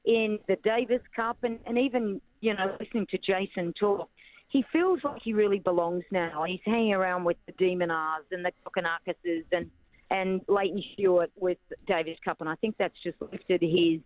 in 0.06 0.40
the 0.48 0.58
Davis 0.64 1.02
Cup 1.16 1.38
and, 1.44 1.60
and 1.66 1.82
even 1.82 2.22
you 2.42 2.54
know 2.54 2.76
listening 2.80 3.08
to 3.12 3.18
Jason 3.18 3.74
talk, 3.74 4.10
he 4.50 4.64
feels 4.72 5.00
like 5.04 5.22
he 5.24 5.34
really 5.34 5.60
belongs 5.60 6.04
now. 6.12 6.44
He's 6.44 6.62
hanging 6.66 6.94
around 6.94 7.24
with 7.24 7.38
the 7.46 7.54
de 7.54 7.76
Minaurs 7.76 8.26
and 8.32 8.46
the 8.46 8.52
Kokkinakis 8.66 9.44
and 9.52 9.70
and 10.10 10.42
Lleyton 10.48 10.84
Hewitt 10.96 11.32
with 11.40 11.58
Davis 11.88 12.18
Cup, 12.24 12.40
and 12.40 12.50
I 12.50 12.56
think 12.56 12.76
that's 12.78 12.96
just 13.04 13.18
lifted 13.22 13.62
his 13.62 14.00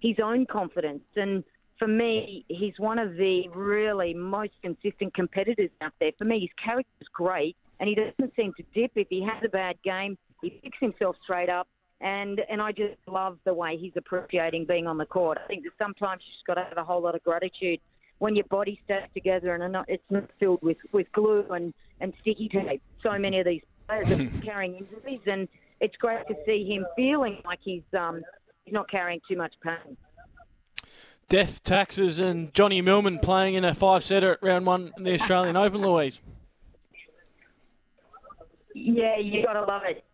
his 0.00 0.16
own 0.22 0.46
confidence 0.46 1.04
and 1.16 1.42
for 1.78 1.88
me, 1.88 2.44
he's 2.48 2.74
one 2.78 2.98
of 2.98 3.16
the 3.16 3.48
really 3.54 4.14
most 4.14 4.52
consistent 4.62 5.14
competitors 5.14 5.70
out 5.80 5.92
there. 6.00 6.12
For 6.18 6.24
me, 6.24 6.40
his 6.40 6.50
character's 6.62 7.08
great, 7.12 7.56
and 7.80 7.88
he 7.88 7.94
doesn't 7.94 8.34
seem 8.36 8.52
to 8.54 8.62
dip. 8.74 8.92
If 8.94 9.08
he 9.08 9.22
has 9.22 9.42
a 9.44 9.48
bad 9.48 9.76
game, 9.82 10.16
he 10.42 10.50
picks 10.50 10.78
himself 10.80 11.16
straight 11.22 11.48
up. 11.48 11.68
And 12.00 12.42
and 12.50 12.60
I 12.60 12.72
just 12.72 12.96
love 13.06 13.38
the 13.44 13.54
way 13.54 13.78
he's 13.78 13.94
appreciating 13.96 14.66
being 14.66 14.86
on 14.86 14.98
the 14.98 15.06
court. 15.06 15.38
I 15.42 15.46
think 15.46 15.64
that 15.64 15.72
sometimes 15.78 16.22
you 16.26 16.32
just 16.34 16.46
got 16.46 16.54
to 16.54 16.64
have 16.64 16.76
a 16.76 16.84
whole 16.84 17.00
lot 17.00 17.14
of 17.14 17.22
gratitude 17.22 17.80
when 18.18 18.34
your 18.34 18.44
body 18.46 18.80
stays 18.84 19.08
together 19.14 19.54
and 19.54 19.72
not, 19.72 19.84
it's 19.88 20.02
not 20.10 20.24
filled 20.40 20.62
with, 20.62 20.78
with 20.92 21.10
glue 21.12 21.44
and, 21.50 21.74
and 22.00 22.12
sticky 22.20 22.48
tape. 22.48 22.82
So 23.02 23.10
many 23.18 23.40
of 23.40 23.46
these 23.46 23.62
players 23.86 24.10
are 24.10 24.26
carrying 24.42 24.76
injuries, 24.76 25.20
and 25.26 25.48
it's 25.80 25.96
great 25.96 26.26
to 26.28 26.34
see 26.46 26.64
him 26.66 26.86
feeling 26.96 27.38
like 27.44 27.60
he's 27.62 27.82
um, 27.98 28.22
he's 28.64 28.74
not 28.74 28.90
carrying 28.90 29.20
too 29.28 29.36
much 29.36 29.54
pain. 29.62 29.96
Death 31.28 31.64
Taxes 31.64 32.20
and 32.20 32.54
Johnny 32.54 32.80
Millman 32.80 33.18
playing 33.18 33.54
in 33.54 33.64
a 33.64 33.74
five 33.74 34.04
setter 34.04 34.32
at 34.32 34.42
round 34.42 34.64
one 34.64 34.92
in 34.96 35.02
the 35.02 35.14
Australian 35.14 35.56
Open, 35.56 35.82
Louise. 35.82 36.20
Yeah, 38.74 39.18
you 39.18 39.44
gotta 39.44 39.62
love 39.62 39.82
it. 39.84 40.04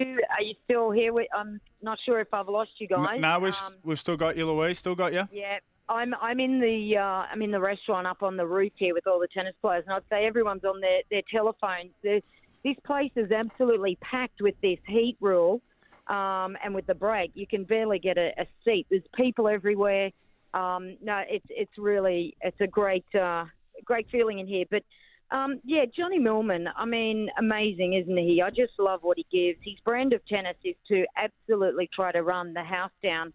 Are 0.00 0.42
you 0.42 0.54
still 0.64 0.90
here? 0.90 1.12
I'm 1.34 1.60
not 1.82 1.98
sure 2.08 2.18
if 2.20 2.28
I've 2.32 2.48
lost 2.48 2.70
you 2.78 2.88
guys. 2.88 3.20
No, 3.20 3.38
we've, 3.38 3.54
um, 3.64 3.74
we've 3.84 3.98
still 3.98 4.16
got 4.16 4.36
you, 4.36 4.46
Louise. 4.50 4.78
Still 4.78 4.96
got 4.96 5.12
you. 5.12 5.28
Yeah, 5.30 5.58
I'm 5.88 6.14
I'm 6.20 6.40
in 6.40 6.60
the 6.60 6.96
uh, 6.96 7.02
I'm 7.30 7.42
in 7.42 7.52
the 7.52 7.60
restaurant 7.60 8.06
up 8.06 8.22
on 8.24 8.36
the 8.36 8.46
roof 8.46 8.72
here 8.76 8.92
with 8.92 9.06
all 9.06 9.20
the 9.20 9.28
tennis 9.28 9.54
players, 9.62 9.84
and 9.86 9.94
I'd 9.94 10.02
say 10.10 10.26
everyone's 10.26 10.64
on 10.64 10.80
their 10.80 11.02
their 11.10 11.22
telephones. 11.30 11.90
this 12.02 12.76
place 12.84 13.12
is 13.14 13.30
absolutely 13.30 13.98
packed 14.00 14.40
with 14.40 14.60
this 14.62 14.78
heat 14.88 15.16
rule, 15.20 15.60
um, 16.08 16.56
and 16.64 16.74
with 16.74 16.86
the 16.86 16.94
break, 16.94 17.30
you 17.34 17.46
can 17.46 17.62
barely 17.62 18.00
get 18.00 18.18
a, 18.18 18.32
a 18.36 18.46
seat. 18.64 18.86
There's 18.90 19.02
people 19.14 19.46
everywhere 19.46 20.10
um, 20.56 20.96
no, 21.02 21.22
it's 21.28 21.44
it's 21.50 21.76
really 21.76 22.34
it's 22.40 22.60
a 22.60 22.66
great 22.66 23.04
uh, 23.14 23.44
great 23.84 24.08
feeling 24.10 24.38
in 24.38 24.46
here. 24.46 24.64
But 24.70 24.82
um, 25.30 25.60
yeah, 25.64 25.84
Johnny 25.94 26.18
Millman, 26.18 26.68
I 26.74 26.86
mean, 26.86 27.28
amazing, 27.38 27.92
isn't 27.92 28.16
he? 28.16 28.40
I 28.42 28.48
just 28.50 28.72
love 28.78 29.00
what 29.02 29.18
he 29.18 29.26
gives. 29.30 29.58
His 29.62 29.78
brand 29.84 30.14
of 30.14 30.24
tennis 30.26 30.56
is 30.64 30.76
to 30.88 31.04
absolutely 31.16 31.90
try 31.92 32.10
to 32.12 32.22
run 32.22 32.54
the 32.54 32.62
house 32.62 32.92
down. 33.02 33.32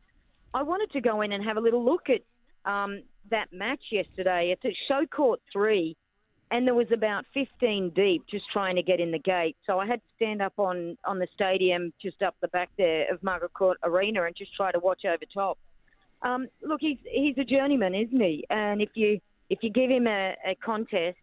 I 0.53 0.63
wanted 0.63 0.91
to 0.93 1.01
go 1.01 1.21
in 1.21 1.31
and 1.31 1.43
have 1.43 1.57
a 1.57 1.59
little 1.59 1.83
look 1.83 2.07
at 2.09 2.21
um, 2.69 3.03
that 3.29 3.53
match 3.53 3.83
yesterday. 3.91 4.51
It's 4.51 4.65
at 4.65 4.71
Show 4.87 5.05
Court 5.05 5.41
3, 5.53 5.95
and 6.49 6.65
there 6.65 6.73
was 6.73 6.87
about 6.91 7.25
15 7.33 7.91
deep 7.95 8.23
just 8.29 8.45
trying 8.51 8.77
to 8.77 8.83
get 8.83 8.99
in 8.99 9.11
the 9.11 9.19
gate. 9.19 9.57
So 9.67 9.79
I 9.79 9.85
had 9.85 10.01
to 10.01 10.07
stand 10.15 10.41
up 10.41 10.53
on, 10.57 10.97
on 11.05 11.19
the 11.19 11.27
stadium 11.33 11.93
just 12.01 12.21
up 12.21 12.35
the 12.41 12.47
back 12.47 12.69
there 12.77 13.13
of 13.13 13.21
Margaret 13.21 13.53
Court 13.53 13.77
Arena 13.83 14.23
and 14.23 14.35
just 14.35 14.55
try 14.55 14.71
to 14.71 14.79
watch 14.79 15.03
over 15.05 15.23
top. 15.33 15.57
Um, 16.23 16.47
look, 16.61 16.81
he's 16.81 16.97
he's 17.03 17.37
a 17.37 17.43
journeyman, 17.43 17.95
isn't 17.95 18.21
he? 18.21 18.45
And 18.49 18.81
if 18.81 18.89
you 18.93 19.19
if 19.49 19.59
you 19.61 19.69
give 19.69 19.89
him 19.89 20.07
a, 20.07 20.35
a 20.45 20.55
contest, 20.55 21.17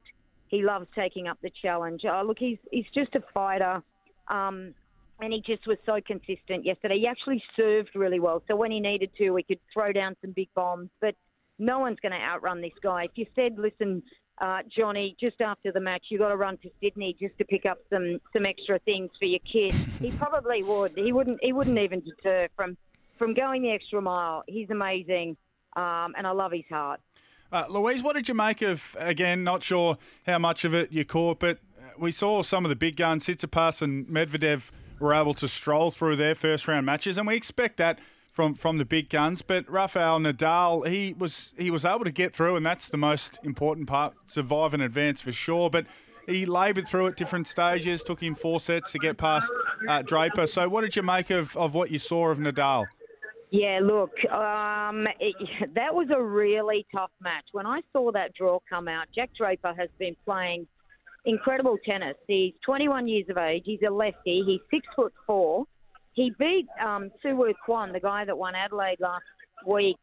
he 0.49 0.62
loves 0.62 0.87
taking 0.95 1.28
up 1.28 1.38
the 1.43 1.50
challenge. 1.62 2.02
Oh, 2.05 2.23
look, 2.26 2.38
he's 2.38 2.59
he's 2.71 2.87
just 2.95 3.14
a 3.14 3.23
fighter, 3.33 3.83
um, 4.28 4.75
and 5.21 5.33
he 5.33 5.40
just 5.40 5.67
was 5.67 5.78
so 5.87 6.00
consistent 6.05 6.64
yesterday. 6.64 6.99
He 6.99 7.07
actually 7.07 7.43
served 7.57 7.90
really 7.95 8.21
well, 8.21 8.43
so 8.49 8.57
when 8.57 8.71
he 8.71 8.81
needed 8.81 9.11
to, 9.19 9.37
he 9.37 9.43
could 9.43 9.61
throw 9.73 9.88
down 9.88 10.17
some 10.21 10.33
big 10.33 10.49
bombs. 10.55 10.90
But 11.00 11.14
no 11.59 11.78
one's 11.78 11.99
going 12.00 12.12
to 12.12 12.19
outrun 12.19 12.61
this 12.61 12.73
guy. 12.83 13.05
If 13.05 13.12
you 13.17 13.26
said, 13.35 13.59
listen, 13.59 14.02
uh, 14.40 14.59
Johnny, 14.76 15.17
just 15.19 15.40
after 15.40 15.73
the 15.73 15.81
match, 15.81 16.05
you've 16.09 16.21
got 16.21 16.28
to 16.28 16.37
run 16.37 16.57
to 16.59 16.71
Sydney 16.81 17.17
just 17.21 17.37
to 17.38 17.45
pick 17.45 17.67
up 17.67 17.78
some 17.90 18.21
some 18.33 18.47
extra 18.47 18.78
things 18.81 19.11
for 19.19 19.26
your 19.26 19.40
kid. 19.40 19.75
he 20.00 20.11
probably 20.19 20.62
would. 20.62 20.93
He 20.97 21.12
wouldn't. 21.12 21.38
He 21.43 21.52
wouldn't 21.52 21.78
even 21.78 22.00
deter 22.00 22.49
from 22.57 22.76
from 23.18 23.34
going 23.34 23.62
the 23.62 23.70
extra 23.70 24.00
mile. 24.00 24.44
He's 24.46 24.70
amazing, 24.70 25.37
um, 25.76 26.14
and 26.16 26.26
I 26.26 26.30
love 26.30 26.52
his 26.52 26.64
heart. 26.70 27.00
Uh, 27.50 27.64
Louise, 27.68 28.02
what 28.02 28.14
did 28.14 28.28
you 28.28 28.34
make 28.34 28.62
of? 28.62 28.96
Again, 28.98 29.42
not 29.42 29.62
sure 29.62 29.98
how 30.26 30.38
much 30.38 30.64
of 30.64 30.75
it 30.75 30.92
you 30.92 31.04
caught, 31.04 31.38
but 31.38 31.58
we 31.98 32.12
saw 32.12 32.42
some 32.42 32.64
of 32.64 32.68
the 32.68 32.76
big 32.76 32.96
guns, 32.96 33.26
Tsitsipas 33.26 33.82
and 33.82 34.06
Medvedev, 34.06 34.70
were 35.00 35.14
able 35.14 35.34
to 35.34 35.48
stroll 35.48 35.90
through 35.90 36.16
their 36.16 36.34
first 36.34 36.68
round 36.68 36.84
matches, 36.84 37.18
and 37.18 37.26
we 37.26 37.37
expect 37.37 37.76
that 37.78 37.98
from 38.32 38.54
from 38.54 38.78
the 38.78 38.84
big 38.84 39.08
guns. 39.08 39.42
But 39.42 39.68
Rafael 39.70 40.18
Nadal, 40.18 40.87
he 40.87 41.14
was 41.16 41.54
he 41.56 41.70
was 41.70 41.84
able 41.84 42.04
to 42.04 42.10
get 42.10 42.34
through, 42.34 42.56
and 42.56 42.66
that's 42.66 42.88
the 42.88 42.96
most 42.96 43.38
important 43.42 43.87
part: 43.87 44.14
survive 44.26 44.75
and 44.75 44.82
advance 44.82 45.22
for 45.22 45.32
sure. 45.32 45.70
But 45.70 45.87
he 46.28 46.44
laboured 46.44 46.87
through 46.87 47.06
at 47.08 47.16
different 47.16 47.48
stages. 47.48 48.02
Took 48.02 48.22
him 48.22 48.34
four 48.34 48.60
sets 48.60 48.92
to 48.92 48.98
get 48.98 49.16
past 49.16 49.50
uh, 49.88 50.02
Draper. 50.02 50.46
So, 50.46 50.68
what 50.68 50.82
did 50.82 50.94
you 50.94 51.02
make 51.02 51.30
of, 51.30 51.56
of 51.56 51.75
what 51.75 51.90
you 51.90 51.98
saw 51.98 52.28
of 52.28 52.38
Nadal? 52.38 52.87
Yeah, 53.50 53.81
look, 53.83 54.11
um, 54.31 55.07
it, 55.21 55.35
that 55.75 55.95
was 55.95 56.09
a 56.14 56.23
really 56.23 56.87
tough 56.95 57.11
match. 57.21 57.45
When 57.52 57.67
I 57.67 57.81
saw 57.93 58.12
that 58.12 58.35
draw 58.35 58.59
come 58.69 58.88
out, 58.88 59.07
Jack 59.14 59.31
Draper 59.37 59.75
has 59.76 59.88
been 59.99 60.17
playing 60.25 60.67
incredible 61.25 61.78
tennis. 61.85 62.17
He's 62.26 62.55
21 62.64 63.09
years 63.09 63.26
of 63.28 63.38
age. 63.38 63.62
He's 63.64 63.81
a 63.87 63.90
lefty. 63.90 64.43
He's 64.45 64.61
six 64.71 64.87
foot 64.95 65.12
four. 65.26 65.64
He 66.12 66.33
beat 66.38 66.67
um, 66.85 67.11
Woo 67.25 67.52
Kwon, 67.67 67.93
the 67.93 68.00
guy 68.00 68.25
that 68.25 68.37
won 68.37 68.55
Adelaide 68.55 68.99
last 69.00 69.25
week. 69.67 69.97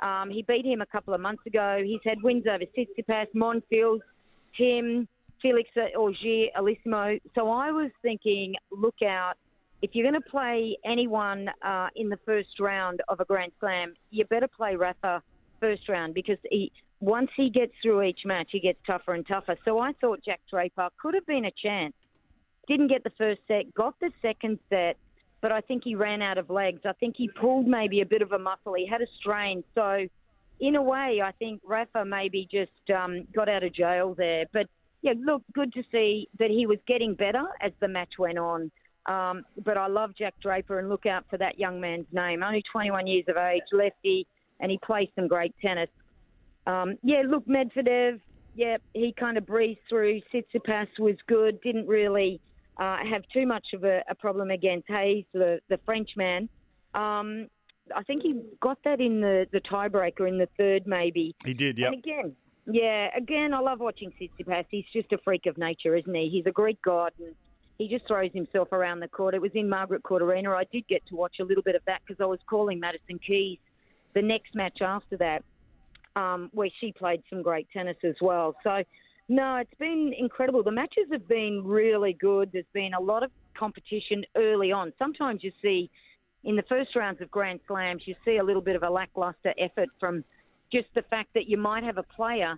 Um, 0.00 0.30
he 0.30 0.42
beat 0.42 0.64
him 0.64 0.80
a 0.80 0.86
couple 0.86 1.12
of 1.14 1.20
months 1.20 1.42
ago. 1.46 1.82
He's 1.84 2.00
had 2.04 2.22
wins 2.22 2.44
over 2.46 2.64
Tsitsipas, 2.64 3.26
Monfils, 3.34 3.98
Thiem, 4.58 5.06
Felix 5.42 5.68
Auger, 5.96 6.46
Aliassime. 6.56 7.20
So 7.34 7.50
I 7.50 7.70
was 7.70 7.90
thinking, 8.02 8.54
look 8.70 9.02
out 9.02 9.34
if 9.82 9.90
you're 9.94 10.10
going 10.10 10.20
to 10.20 10.28
play 10.28 10.76
anyone 10.84 11.48
uh, 11.62 11.88
in 11.94 12.08
the 12.08 12.18
first 12.26 12.58
round 12.58 13.00
of 13.08 13.20
a 13.20 13.24
Grand 13.24 13.52
Slam, 13.60 13.94
you 14.10 14.24
better 14.24 14.48
play 14.48 14.74
Rafa 14.74 15.22
first 15.60 15.88
round 15.88 16.14
because 16.14 16.38
he, 16.50 16.72
once 17.00 17.30
he 17.36 17.48
gets 17.48 17.72
through 17.82 18.02
each 18.02 18.20
match, 18.24 18.48
he 18.50 18.60
gets 18.60 18.78
tougher 18.86 19.14
and 19.14 19.26
tougher. 19.26 19.56
So 19.64 19.78
I 19.80 19.92
thought 20.00 20.24
Jack 20.24 20.40
Draper 20.50 20.88
could 21.00 21.14
have 21.14 21.26
been 21.26 21.44
a 21.44 21.52
chance. 21.62 21.94
Didn't 22.66 22.88
get 22.88 23.04
the 23.04 23.12
first 23.16 23.40
set, 23.46 23.72
got 23.74 23.98
the 24.00 24.10
second 24.20 24.58
set, 24.68 24.96
but 25.40 25.52
I 25.52 25.60
think 25.60 25.84
he 25.84 25.94
ran 25.94 26.22
out 26.22 26.38
of 26.38 26.50
legs. 26.50 26.80
I 26.84 26.92
think 26.94 27.14
he 27.16 27.28
pulled 27.28 27.66
maybe 27.66 28.00
a 28.00 28.06
bit 28.06 28.22
of 28.22 28.32
a 28.32 28.38
muscle. 28.38 28.74
He 28.74 28.86
had 28.86 29.00
a 29.00 29.06
strain. 29.20 29.62
So, 29.74 30.06
in 30.60 30.74
a 30.74 30.82
way, 30.82 31.20
I 31.24 31.30
think 31.38 31.60
Rafa 31.64 32.04
maybe 32.04 32.48
just 32.50 32.90
um, 32.90 33.28
got 33.32 33.48
out 33.48 33.62
of 33.62 33.72
jail 33.72 34.14
there. 34.18 34.46
But 34.52 34.66
yeah, 35.02 35.12
look, 35.16 35.42
good 35.52 35.72
to 35.74 35.84
see 35.92 36.28
that 36.40 36.50
he 36.50 36.66
was 36.66 36.78
getting 36.88 37.14
better 37.14 37.44
as 37.60 37.70
the 37.78 37.86
match 37.86 38.14
went 38.18 38.38
on. 38.38 38.72
Um, 39.08 39.44
but 39.64 39.78
I 39.78 39.86
love 39.86 40.14
Jack 40.16 40.34
Draper 40.40 40.78
and 40.78 40.88
look 40.88 41.06
out 41.06 41.24
for 41.30 41.38
that 41.38 41.58
young 41.58 41.80
man's 41.80 42.06
name. 42.12 42.42
Only 42.42 42.62
21 42.70 43.06
years 43.06 43.24
of 43.28 43.36
age, 43.38 43.62
lefty, 43.72 44.26
and 44.60 44.70
he 44.70 44.78
plays 44.78 45.08
some 45.16 45.26
great 45.26 45.54
tennis. 45.60 45.88
Um, 46.66 46.96
yeah, 47.02 47.22
look, 47.26 47.46
Medvedev, 47.46 48.20
yeah, 48.54 48.76
he 48.92 49.14
kind 49.18 49.38
of 49.38 49.46
breezed 49.46 49.80
through. 49.88 50.20
Tsitsipas 50.32 50.88
was 50.98 51.16
good, 51.26 51.58
didn't 51.62 51.86
really 51.86 52.40
uh, 52.76 52.98
have 53.10 53.22
too 53.32 53.46
much 53.46 53.68
of 53.72 53.84
a, 53.84 54.02
a, 54.10 54.14
problem 54.14 54.50
against 54.50 54.86
Halys, 54.88 55.24
the, 55.32 55.60
the 55.68 55.78
Frenchman. 55.86 56.50
Um, 56.94 57.48
I 57.96 58.02
think 58.02 58.22
he 58.22 58.42
got 58.60 58.78
that 58.84 59.00
in 59.00 59.22
the, 59.22 59.46
the 59.52 59.60
tiebreaker 59.60 60.28
in 60.28 60.36
the 60.36 60.48
third, 60.58 60.86
maybe. 60.86 61.34
He 61.46 61.54
did, 61.54 61.78
yeah. 61.78 61.86
And 61.86 61.94
again, 61.94 62.36
yeah, 62.66 63.08
again, 63.16 63.54
I 63.54 63.60
love 63.60 63.80
watching 63.80 64.12
Tsitsipas. 64.12 64.66
He's 64.70 64.84
just 64.92 65.10
a 65.14 65.18
freak 65.24 65.46
of 65.46 65.56
nature, 65.56 65.96
isn't 65.96 66.14
he? 66.14 66.28
He's 66.28 66.44
a 66.46 66.52
Greek 66.52 66.82
god, 66.82 67.12
and 67.18 67.34
he 67.78 67.88
just 67.88 68.06
throws 68.06 68.30
himself 68.34 68.72
around 68.72 69.00
the 69.00 69.08
court. 69.08 69.34
It 69.34 69.40
was 69.40 69.52
in 69.54 69.68
Margaret 69.68 70.02
Court 70.02 70.20
Arena. 70.20 70.50
I 70.50 70.64
did 70.70 70.86
get 70.88 71.06
to 71.06 71.16
watch 71.16 71.36
a 71.40 71.44
little 71.44 71.62
bit 71.62 71.76
of 71.76 71.82
that 71.86 72.02
because 72.04 72.20
I 72.20 72.26
was 72.26 72.40
calling 72.46 72.80
Madison 72.80 73.20
Keys 73.24 73.58
the 74.14 74.22
next 74.22 74.54
match 74.54 74.82
after 74.82 75.16
that, 75.18 75.44
um, 76.16 76.50
where 76.52 76.68
she 76.80 76.92
played 76.92 77.22
some 77.30 77.40
great 77.42 77.68
tennis 77.72 77.96
as 78.02 78.16
well. 78.20 78.56
So, 78.64 78.82
no, 79.28 79.56
it's 79.56 79.74
been 79.78 80.12
incredible. 80.18 80.64
The 80.64 80.72
matches 80.72 81.04
have 81.12 81.28
been 81.28 81.62
really 81.64 82.14
good. 82.14 82.50
There's 82.52 82.64
been 82.72 82.94
a 82.94 83.00
lot 83.00 83.22
of 83.22 83.30
competition 83.56 84.24
early 84.36 84.72
on. 84.72 84.92
Sometimes 84.98 85.44
you 85.44 85.52
see 85.62 85.88
in 86.44 86.56
the 86.56 86.64
first 86.68 86.96
rounds 86.96 87.20
of 87.20 87.30
Grand 87.30 87.60
Slams, 87.68 88.02
you 88.06 88.16
see 88.24 88.38
a 88.38 88.44
little 88.44 88.62
bit 88.62 88.74
of 88.74 88.82
a 88.82 88.90
lackluster 88.90 89.54
effort 89.58 89.88
from 90.00 90.24
just 90.72 90.88
the 90.94 91.02
fact 91.02 91.30
that 91.34 91.46
you 91.46 91.58
might 91.58 91.84
have 91.84 91.98
a 91.98 92.02
player 92.02 92.56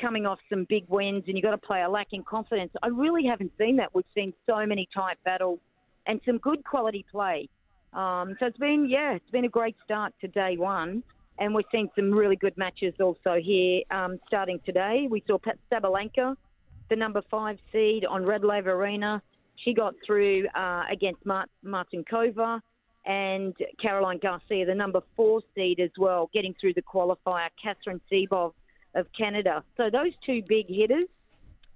coming 0.00 0.26
off 0.26 0.38
some 0.48 0.66
big 0.68 0.84
wins 0.88 1.24
and 1.26 1.36
you've 1.36 1.44
got 1.44 1.52
to 1.52 1.58
play 1.58 1.82
a 1.82 1.88
lacking 1.88 2.24
confidence. 2.24 2.72
I 2.82 2.88
really 2.88 3.24
haven't 3.24 3.52
seen 3.58 3.76
that. 3.76 3.94
We've 3.94 4.04
seen 4.14 4.32
so 4.48 4.64
many 4.66 4.88
tight 4.94 5.18
battles 5.24 5.60
and 6.06 6.20
some 6.26 6.38
good 6.38 6.64
quality 6.64 7.04
play. 7.10 7.48
Um, 7.92 8.36
so 8.40 8.46
it's 8.46 8.58
been, 8.58 8.86
yeah, 8.88 9.12
it's 9.12 9.30
been 9.30 9.44
a 9.44 9.48
great 9.50 9.76
start 9.84 10.14
to 10.20 10.28
day 10.28 10.56
one. 10.56 11.02
And 11.38 11.54
we're 11.54 11.62
seeing 11.72 11.88
some 11.96 12.12
really 12.12 12.36
good 12.36 12.56
matches 12.56 12.94
also 13.00 13.36
here 13.42 13.82
um, 13.90 14.18
starting 14.26 14.60
today. 14.66 15.08
We 15.10 15.24
saw 15.26 15.38
Pat 15.38 15.58
Sabalenka, 15.72 16.36
the 16.90 16.96
number 16.96 17.22
five 17.30 17.58
seed 17.72 18.04
on 18.04 18.24
Rod 18.24 18.44
Laver 18.44 18.72
Arena. 18.72 19.22
She 19.56 19.72
got 19.74 19.94
through 20.06 20.46
uh, 20.54 20.84
against 20.90 21.24
Mart- 21.24 21.50
Martincova 21.64 22.60
and 23.06 23.54
Caroline 23.80 24.20
Garcia, 24.22 24.66
the 24.66 24.74
number 24.74 25.00
four 25.16 25.40
seed 25.54 25.80
as 25.80 25.90
well, 25.98 26.30
getting 26.32 26.54
through 26.60 26.74
the 26.74 26.82
qualifier. 26.82 27.48
Katherine 27.62 28.00
Sebov 28.10 28.52
of 28.94 29.06
Canada. 29.16 29.64
So 29.76 29.90
those 29.90 30.12
two 30.24 30.42
big 30.46 30.66
hitters 30.68 31.08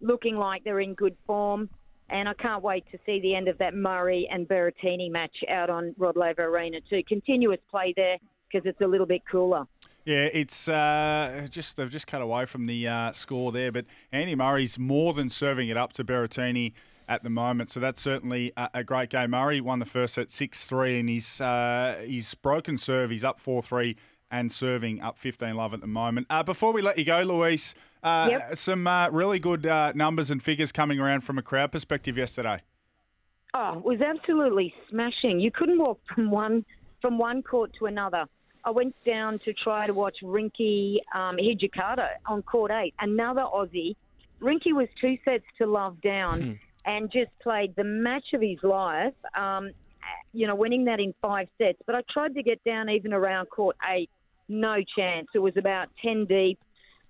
looking 0.00 0.36
like 0.36 0.64
they're 0.64 0.80
in 0.80 0.94
good 0.94 1.16
form. 1.26 1.68
And 2.08 2.28
I 2.28 2.34
can't 2.34 2.62
wait 2.62 2.84
to 2.92 2.98
see 3.04 3.20
the 3.20 3.34
end 3.34 3.48
of 3.48 3.58
that 3.58 3.74
Murray 3.74 4.28
and 4.30 4.46
Berrettini 4.46 5.10
match 5.10 5.36
out 5.48 5.70
on 5.70 5.92
Rod 5.98 6.16
Laver 6.16 6.44
Arena 6.44 6.78
too. 6.88 7.02
Continuous 7.08 7.58
play 7.68 7.92
there 7.96 8.18
because 8.46 8.64
it's 8.64 8.80
a 8.80 8.86
little 8.86 9.06
bit 9.06 9.22
cooler. 9.28 9.64
Yeah, 10.04 10.28
it's 10.32 10.68
uh, 10.68 11.48
just 11.50 11.76
they've 11.76 11.90
just 11.90 12.06
cut 12.06 12.22
away 12.22 12.44
from 12.44 12.66
the 12.66 12.86
uh, 12.86 13.10
score 13.10 13.50
there, 13.50 13.72
but 13.72 13.86
Andy 14.12 14.36
Murray's 14.36 14.78
more 14.78 15.14
than 15.14 15.28
serving 15.28 15.68
it 15.68 15.76
up 15.76 15.94
to 15.94 16.04
Berrettini 16.04 16.74
at 17.08 17.24
the 17.24 17.30
moment. 17.30 17.70
So 17.70 17.80
that's 17.80 18.00
certainly 18.00 18.52
a, 18.56 18.70
a 18.74 18.84
great 18.84 19.10
game. 19.10 19.30
Murray 19.30 19.60
won 19.60 19.80
the 19.80 19.84
first 19.84 20.14
set 20.14 20.30
six 20.30 20.64
three, 20.64 21.00
and 21.00 21.08
he's 21.08 21.40
uh, 21.40 22.04
he's 22.06 22.34
broken 22.34 22.78
serve. 22.78 23.10
He's 23.10 23.24
up 23.24 23.40
four 23.40 23.64
three 23.64 23.96
and 24.30 24.50
serving 24.50 25.00
up 25.00 25.18
15 25.18 25.54
love 25.54 25.74
at 25.74 25.80
the 25.80 25.86
moment. 25.86 26.26
Uh, 26.30 26.42
before 26.42 26.72
we 26.72 26.82
let 26.82 26.98
you 26.98 27.04
go, 27.04 27.20
Louise, 27.20 27.74
uh, 28.02 28.28
yep. 28.30 28.56
some 28.56 28.86
uh, 28.86 29.08
really 29.10 29.38
good 29.38 29.66
uh, 29.66 29.92
numbers 29.94 30.30
and 30.30 30.42
figures 30.42 30.72
coming 30.72 31.00
around 31.00 31.22
from 31.22 31.38
a 31.38 31.42
crowd 31.42 31.72
perspective 31.72 32.16
yesterday. 32.16 32.60
Oh, 33.54 33.78
it 33.78 33.84
was 33.84 34.00
absolutely 34.00 34.74
smashing. 34.90 35.40
You 35.40 35.50
couldn't 35.50 35.78
walk 35.78 36.00
from 36.14 36.30
one 36.30 36.64
from 37.00 37.18
one 37.18 37.42
court 37.42 37.70
to 37.78 37.86
another. 37.86 38.24
I 38.64 38.70
went 38.70 38.94
down 39.04 39.38
to 39.44 39.52
try 39.52 39.86
to 39.86 39.94
watch 39.94 40.16
Rinky 40.22 40.96
um, 41.14 41.36
Hijikata 41.36 42.08
on 42.26 42.42
court 42.42 42.72
eight, 42.72 42.94
another 43.00 43.42
Aussie. 43.42 43.94
Rinky 44.42 44.72
was 44.72 44.88
two 45.00 45.16
sets 45.24 45.44
to 45.58 45.66
love 45.66 46.00
down 46.02 46.42
hmm. 46.42 46.52
and 46.84 47.10
just 47.10 47.30
played 47.40 47.74
the 47.76 47.84
match 47.84 48.34
of 48.34 48.42
his 48.42 48.58
life. 48.62 49.14
Um, 49.34 49.70
you 50.32 50.46
know, 50.46 50.54
winning 50.54 50.84
that 50.86 51.00
in 51.00 51.14
five 51.22 51.48
sets. 51.58 51.78
But 51.86 51.96
I 51.96 52.02
tried 52.10 52.34
to 52.34 52.42
get 52.42 52.60
down 52.64 52.90
even 52.90 53.12
around 53.12 53.46
court 53.46 53.76
eight 53.88 54.10
no 54.48 54.76
chance. 54.96 55.28
It 55.34 55.38
was 55.38 55.56
about 55.56 55.88
10 56.02 56.20
deep. 56.20 56.58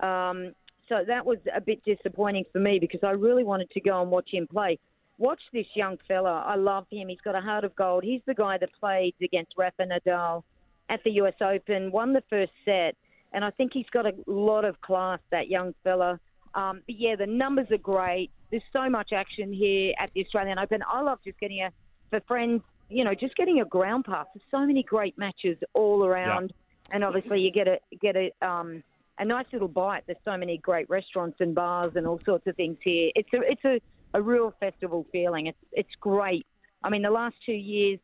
Um, 0.01 0.53
so 0.89 1.05
that 1.07 1.27
was 1.27 1.39
a 1.55 1.61
bit 1.61 1.83
disappointing 1.85 2.45
for 2.53 2.61
me 2.61 2.79
because 2.79 3.01
I 3.03 3.11
really 3.11 3.45
wanted 3.45 3.71
to 3.71 3.81
go 3.81 4.01
and 4.01 4.11
watch 4.11 4.31
him 4.33 4.47
play. 4.47 4.79
Watch 5.19 5.41
this 5.53 5.67
young 5.75 5.99
fella. 6.07 6.45
I 6.47 6.57
love 6.57 6.87
him. 6.91 7.09
He's 7.09 7.21
got 7.23 7.35
a 7.35 7.41
heart 7.41 7.65
of 7.65 7.75
gold. 7.75 8.05
He's 8.05 8.21
the 8.27 8.35
guy 8.35 8.59
that 8.59 8.69
played 8.79 9.15
against 9.23 9.53
Rafa 9.57 9.85
Nadal 9.85 10.43
at 10.89 11.03
the 11.05 11.13
US 11.23 11.35
Open, 11.41 11.91
won 11.91 12.13
the 12.13 12.23
first 12.31 12.53
set, 12.65 12.95
and 13.33 13.45
I 13.45 13.51
think 13.51 13.73
he's 13.73 13.89
got 13.91 14.07
a 14.07 14.13
lot 14.27 14.65
of 14.65 14.81
class, 14.81 15.19
that 15.31 15.49
young 15.49 15.75
fella. 15.83 16.21
Um, 16.55 16.83
but 16.87 16.97
yeah, 16.99 17.17
the 17.17 17.27
numbers 17.27 17.67
are 17.71 17.79
great. 17.79 18.31
There's 18.51 18.63
so 18.73 18.89
much 18.89 19.13
action 19.13 19.53
here 19.53 19.95
at 19.99 20.13
the 20.15 20.25
Australian 20.25 20.59
Open. 20.59 20.81
I 20.89 21.01
love 21.01 21.19
just 21.25 21.41
getting 21.41 21.61
a, 21.61 21.71
for 22.11 22.21
friends, 22.29 22.63
you 22.89 23.05
know, 23.05 23.15
just 23.15 23.37
getting 23.37 23.61
a 23.61 23.65
ground 23.65 24.05
pass. 24.05 24.27
There's 24.35 24.47
so 24.51 24.67
many 24.67 24.83
great 24.83 25.17
matches 25.19 25.59
all 25.75 26.05
around. 26.05 26.53
Yeah 26.55 26.63
and 26.91 27.05
obviously 27.05 27.43
you 27.43 27.51
get 27.51 27.69
a 27.69 27.79
get 28.01 28.17
a 28.17 28.33
um, 28.47 28.83
a 29.19 29.25
nice 29.25 29.47
little 29.53 29.69
bite. 29.69 30.05
There's 30.07 30.19
so 30.25 30.37
many 30.37 30.59
great 30.59 30.89
restaurants 30.91 31.39
and 31.41 31.55
bars 31.55 31.93
and 31.97 32.07
all 32.07 32.21
sorts 32.25 32.47
of 32.47 32.57
things 32.57 32.79
here. 32.83 33.11
It's 33.15 33.29
a 33.33 33.41
it's 33.41 33.65
a, 33.65 33.81
a 34.19 34.23
real 34.23 34.55
festival 34.61 35.07
feeling. 35.13 35.47
It's 35.47 35.59
it's 35.73 35.95
great. 36.01 36.47
I 36.83 36.91
mean, 36.91 37.03
the 37.03 37.11
last 37.11 37.37
two 37.49 37.57
years, 37.57 37.99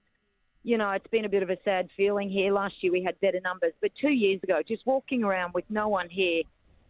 you 0.65 0.79
know, 0.79 0.91
it's 0.91 1.07
been 1.09 1.25
a 1.25 1.29
bit 1.29 1.43
of 1.43 1.51
a 1.51 1.59
sad 1.69 1.89
feeling 1.97 2.31
here. 2.31 2.53
Last 2.53 2.75
year 2.81 2.93
we 2.93 3.03
had 3.03 3.21
better 3.21 3.41
numbers, 3.41 3.73
but 3.81 3.93
two 4.01 4.11
years 4.11 4.41
ago, 4.43 4.61
just 4.67 4.85
walking 4.87 5.23
around 5.23 5.53
with 5.55 5.65
no 5.69 5.89
one 5.89 6.09
here, 6.09 6.43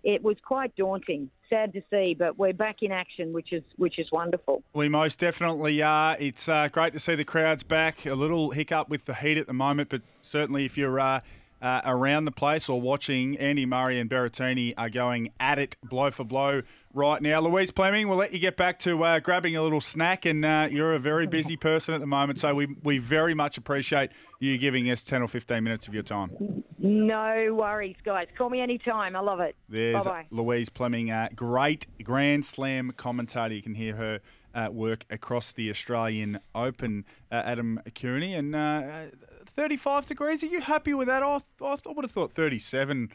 it 0.02 0.23
was 0.23 0.37
quite 0.44 0.75
daunting. 0.76 1.30
Sad 1.49 1.73
to 1.75 1.82
see, 1.90 2.14
but 2.14 2.38
we're 2.38 2.52
back 2.52 2.76
in 2.82 2.92
action, 2.92 3.32
which 3.32 3.52
is 3.52 3.62
which 3.76 3.99
is 3.99 4.11
wonderful. 4.11 4.62
We 4.73 4.88
most 4.88 5.21
definitely 5.21 5.82
are. 5.82 6.16
It's 6.18 6.49
uh, 6.49 6.68
great 6.68 6.92
to 6.94 6.99
see 6.99 7.14
the 7.14 7.25
crowds 7.25 7.62
back. 7.62 8.06
A 8.06 8.14
little 8.14 8.50
hiccup 8.50 8.88
with 8.88 9.04
the 9.04 9.14
heat 9.14 9.37
at 9.37 9.47
the 9.47 9.52
moment, 9.52 9.90
but 9.90 10.02
certainly 10.23 10.64
if 10.64 10.78
you're 10.78 10.99
uh, 10.99 11.21
uh, 11.62 11.80
around 11.85 12.25
the 12.25 12.32
place 12.32 12.68
or 12.68 12.80
watching, 12.80 13.38
Andy 13.38 13.64
Murray 13.64 14.00
and 14.00 14.11
Berrettini 14.11 14.75
are 14.76 14.90
going 14.90 15.30
at 15.38 15.59
it 15.59 15.76
blow 15.85 16.11
for 16.11 16.25
blow 16.25 16.62
right 16.92 17.23
now. 17.23 17.40
Louise 17.40 17.71
Pleming, 17.71 18.09
we'll 18.09 18.16
let 18.18 18.32
you 18.32 18.40
get 18.40 18.56
back 18.56 18.78
to 18.80 19.04
uh, 19.04 19.21
grabbing 19.21 19.56
a 19.56 19.62
little 19.62 19.80
snack, 19.80 20.25
and 20.25 20.44
uh, 20.44 20.68
you're 20.71 20.92
a 20.92 20.99
very 20.99 21.26
busy 21.26 21.56
person 21.56 21.94
at 21.94 22.00
the 22.00 22.06
moment, 22.06 22.40
so 22.40 22.54
we, 22.54 22.75
we 22.82 22.99
very 22.99 23.35
much 23.35 23.56
appreciate 23.59 24.11
you 24.40 24.59
giving 24.59 24.90
us 24.90 25.04
10 25.04 25.23
or 25.23 25.28
15 25.28 25.62
minutes 25.62 25.87
of 25.87 25.94
your 25.94 26.02
time. 26.02 26.64
No 26.83 27.55
worries, 27.55 27.97
guys. 28.05 28.27
Call 28.37 28.51
me 28.51 28.61
anytime. 28.61 29.15
I 29.15 29.21
love 29.21 29.39
it. 29.39 29.55
There's 29.69 30.03
Bye-bye. 30.03 30.27
Louise 30.31 30.69
Pleming, 30.69 31.12
uh, 31.12 31.29
great 31.35 31.87
Grand 32.03 32.45
Slam 32.45 32.93
commentator. 32.97 33.55
You 33.55 33.62
can 33.62 33.77
hear 33.77 33.95
her 33.95 34.21
uh, 34.53 34.69
work 34.71 35.05
across 35.09 35.53
the 35.53 35.71
Australian 35.71 36.41
Open, 36.57 37.05
uh, 37.31 37.37
Adam 37.45 37.81
Cooney. 37.95 38.35
And 38.35 38.55
uh, 38.57 39.05
35 39.47 40.09
degrees, 40.09 40.43
are 40.43 40.47
you 40.47 40.61
happy 40.61 40.93
with 40.93 41.07
that? 41.07 41.23
I, 41.23 41.39
th- 41.61 41.87
I 41.87 41.93
would 41.93 42.05
have 42.05 42.11
thought 42.11 42.33
37 42.33 43.11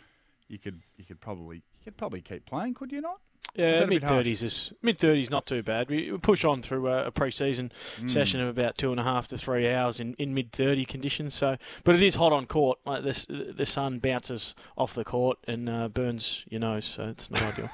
you 0.47 0.57
could 0.57 0.81
you 0.95 1.05
could 1.05 1.19
probably 1.19 1.57
you 1.57 1.83
could 1.83 1.97
probably 1.97 2.21
keep 2.21 2.45
playing, 2.45 2.73
could 2.73 2.91
you 2.91 3.01
not? 3.01 3.19
Yeah, 3.55 3.71
that 3.71 3.83
a 3.83 3.87
bit 3.87 4.01
mid 4.03 4.07
thirties 4.09 4.43
is 4.43 4.71
mid 4.83 4.99
thirties 4.99 5.31
not 5.31 5.47
too 5.47 5.63
bad. 5.63 5.89
We 5.89 6.11
we 6.11 6.17
push 6.19 6.45
on 6.45 6.61
through 6.61 6.87
a, 6.89 7.05
a 7.07 7.11
pre-season 7.11 7.71
Mm. 7.99 8.07
session 8.09 8.39
of 8.39 8.47
about 8.49 8.77
two 8.77 8.91
and 8.91 8.99
a 8.99 9.03
half 9.03 9.27
to 9.29 9.37
three 9.37 9.67
hours 9.73 9.99
in, 9.99 10.13
in 10.19 10.35
mid 10.35 10.51
thirty 10.51 10.85
conditions. 10.85 11.33
So, 11.33 11.57
but 11.83 11.95
it 11.95 12.03
is 12.03 12.15
hot 12.15 12.31
on 12.31 12.45
court. 12.45 12.77
Like 12.85 13.03
this, 13.03 13.25
the 13.27 13.65
sun 13.65 13.97
bounces 13.97 14.53
off 14.77 14.93
the 14.93 15.03
court 15.03 15.39
and 15.47 15.67
uh, 15.67 15.87
burns 15.87 16.45
your 16.49 16.59
nose, 16.61 16.85
so 16.85 17.05
it's 17.05 17.31
not 17.31 17.41
ideal. 17.41 17.69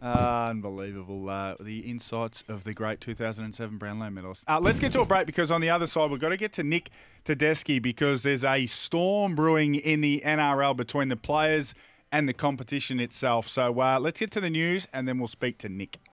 Uh, 0.00 0.46
unbelievable. 0.50 1.28
Uh, 1.28 1.54
the 1.58 1.80
insights 1.80 2.44
of 2.48 2.62
the 2.64 2.72
great 2.74 3.00
2007 3.00 3.78
Brownlow 3.78 4.10
medalist. 4.10 4.44
Uh, 4.46 4.60
let's 4.60 4.78
get 4.78 4.92
to 4.92 5.00
a 5.00 5.06
break 5.06 5.26
because 5.26 5.50
on 5.50 5.60
the 5.60 5.70
other 5.70 5.86
side, 5.88 6.10
we've 6.10 6.20
got 6.20 6.28
to 6.28 6.36
get 6.36 6.52
to 6.52 6.62
Nick 6.62 6.90
Tedeschi 7.24 7.80
because 7.82 8.22
there's 8.22 8.44
a 8.44 8.66
storm 8.66 9.34
brewing 9.34 9.74
in 9.74 10.00
the 10.02 10.22
NRL 10.24 10.76
between 10.76 11.08
the 11.08 11.16
players 11.16 11.74
and 12.12 12.28
the 12.28 12.32
competition 12.32 13.00
itself. 13.00 13.48
So 13.48 13.80
uh, 13.80 13.98
let's 14.00 14.20
get 14.20 14.30
to 14.32 14.40
the 14.40 14.50
news 14.50 14.86
and 14.92 15.06
then 15.06 15.18
we'll 15.18 15.28
speak 15.28 15.58
to 15.58 15.68
Nick. 15.68 15.98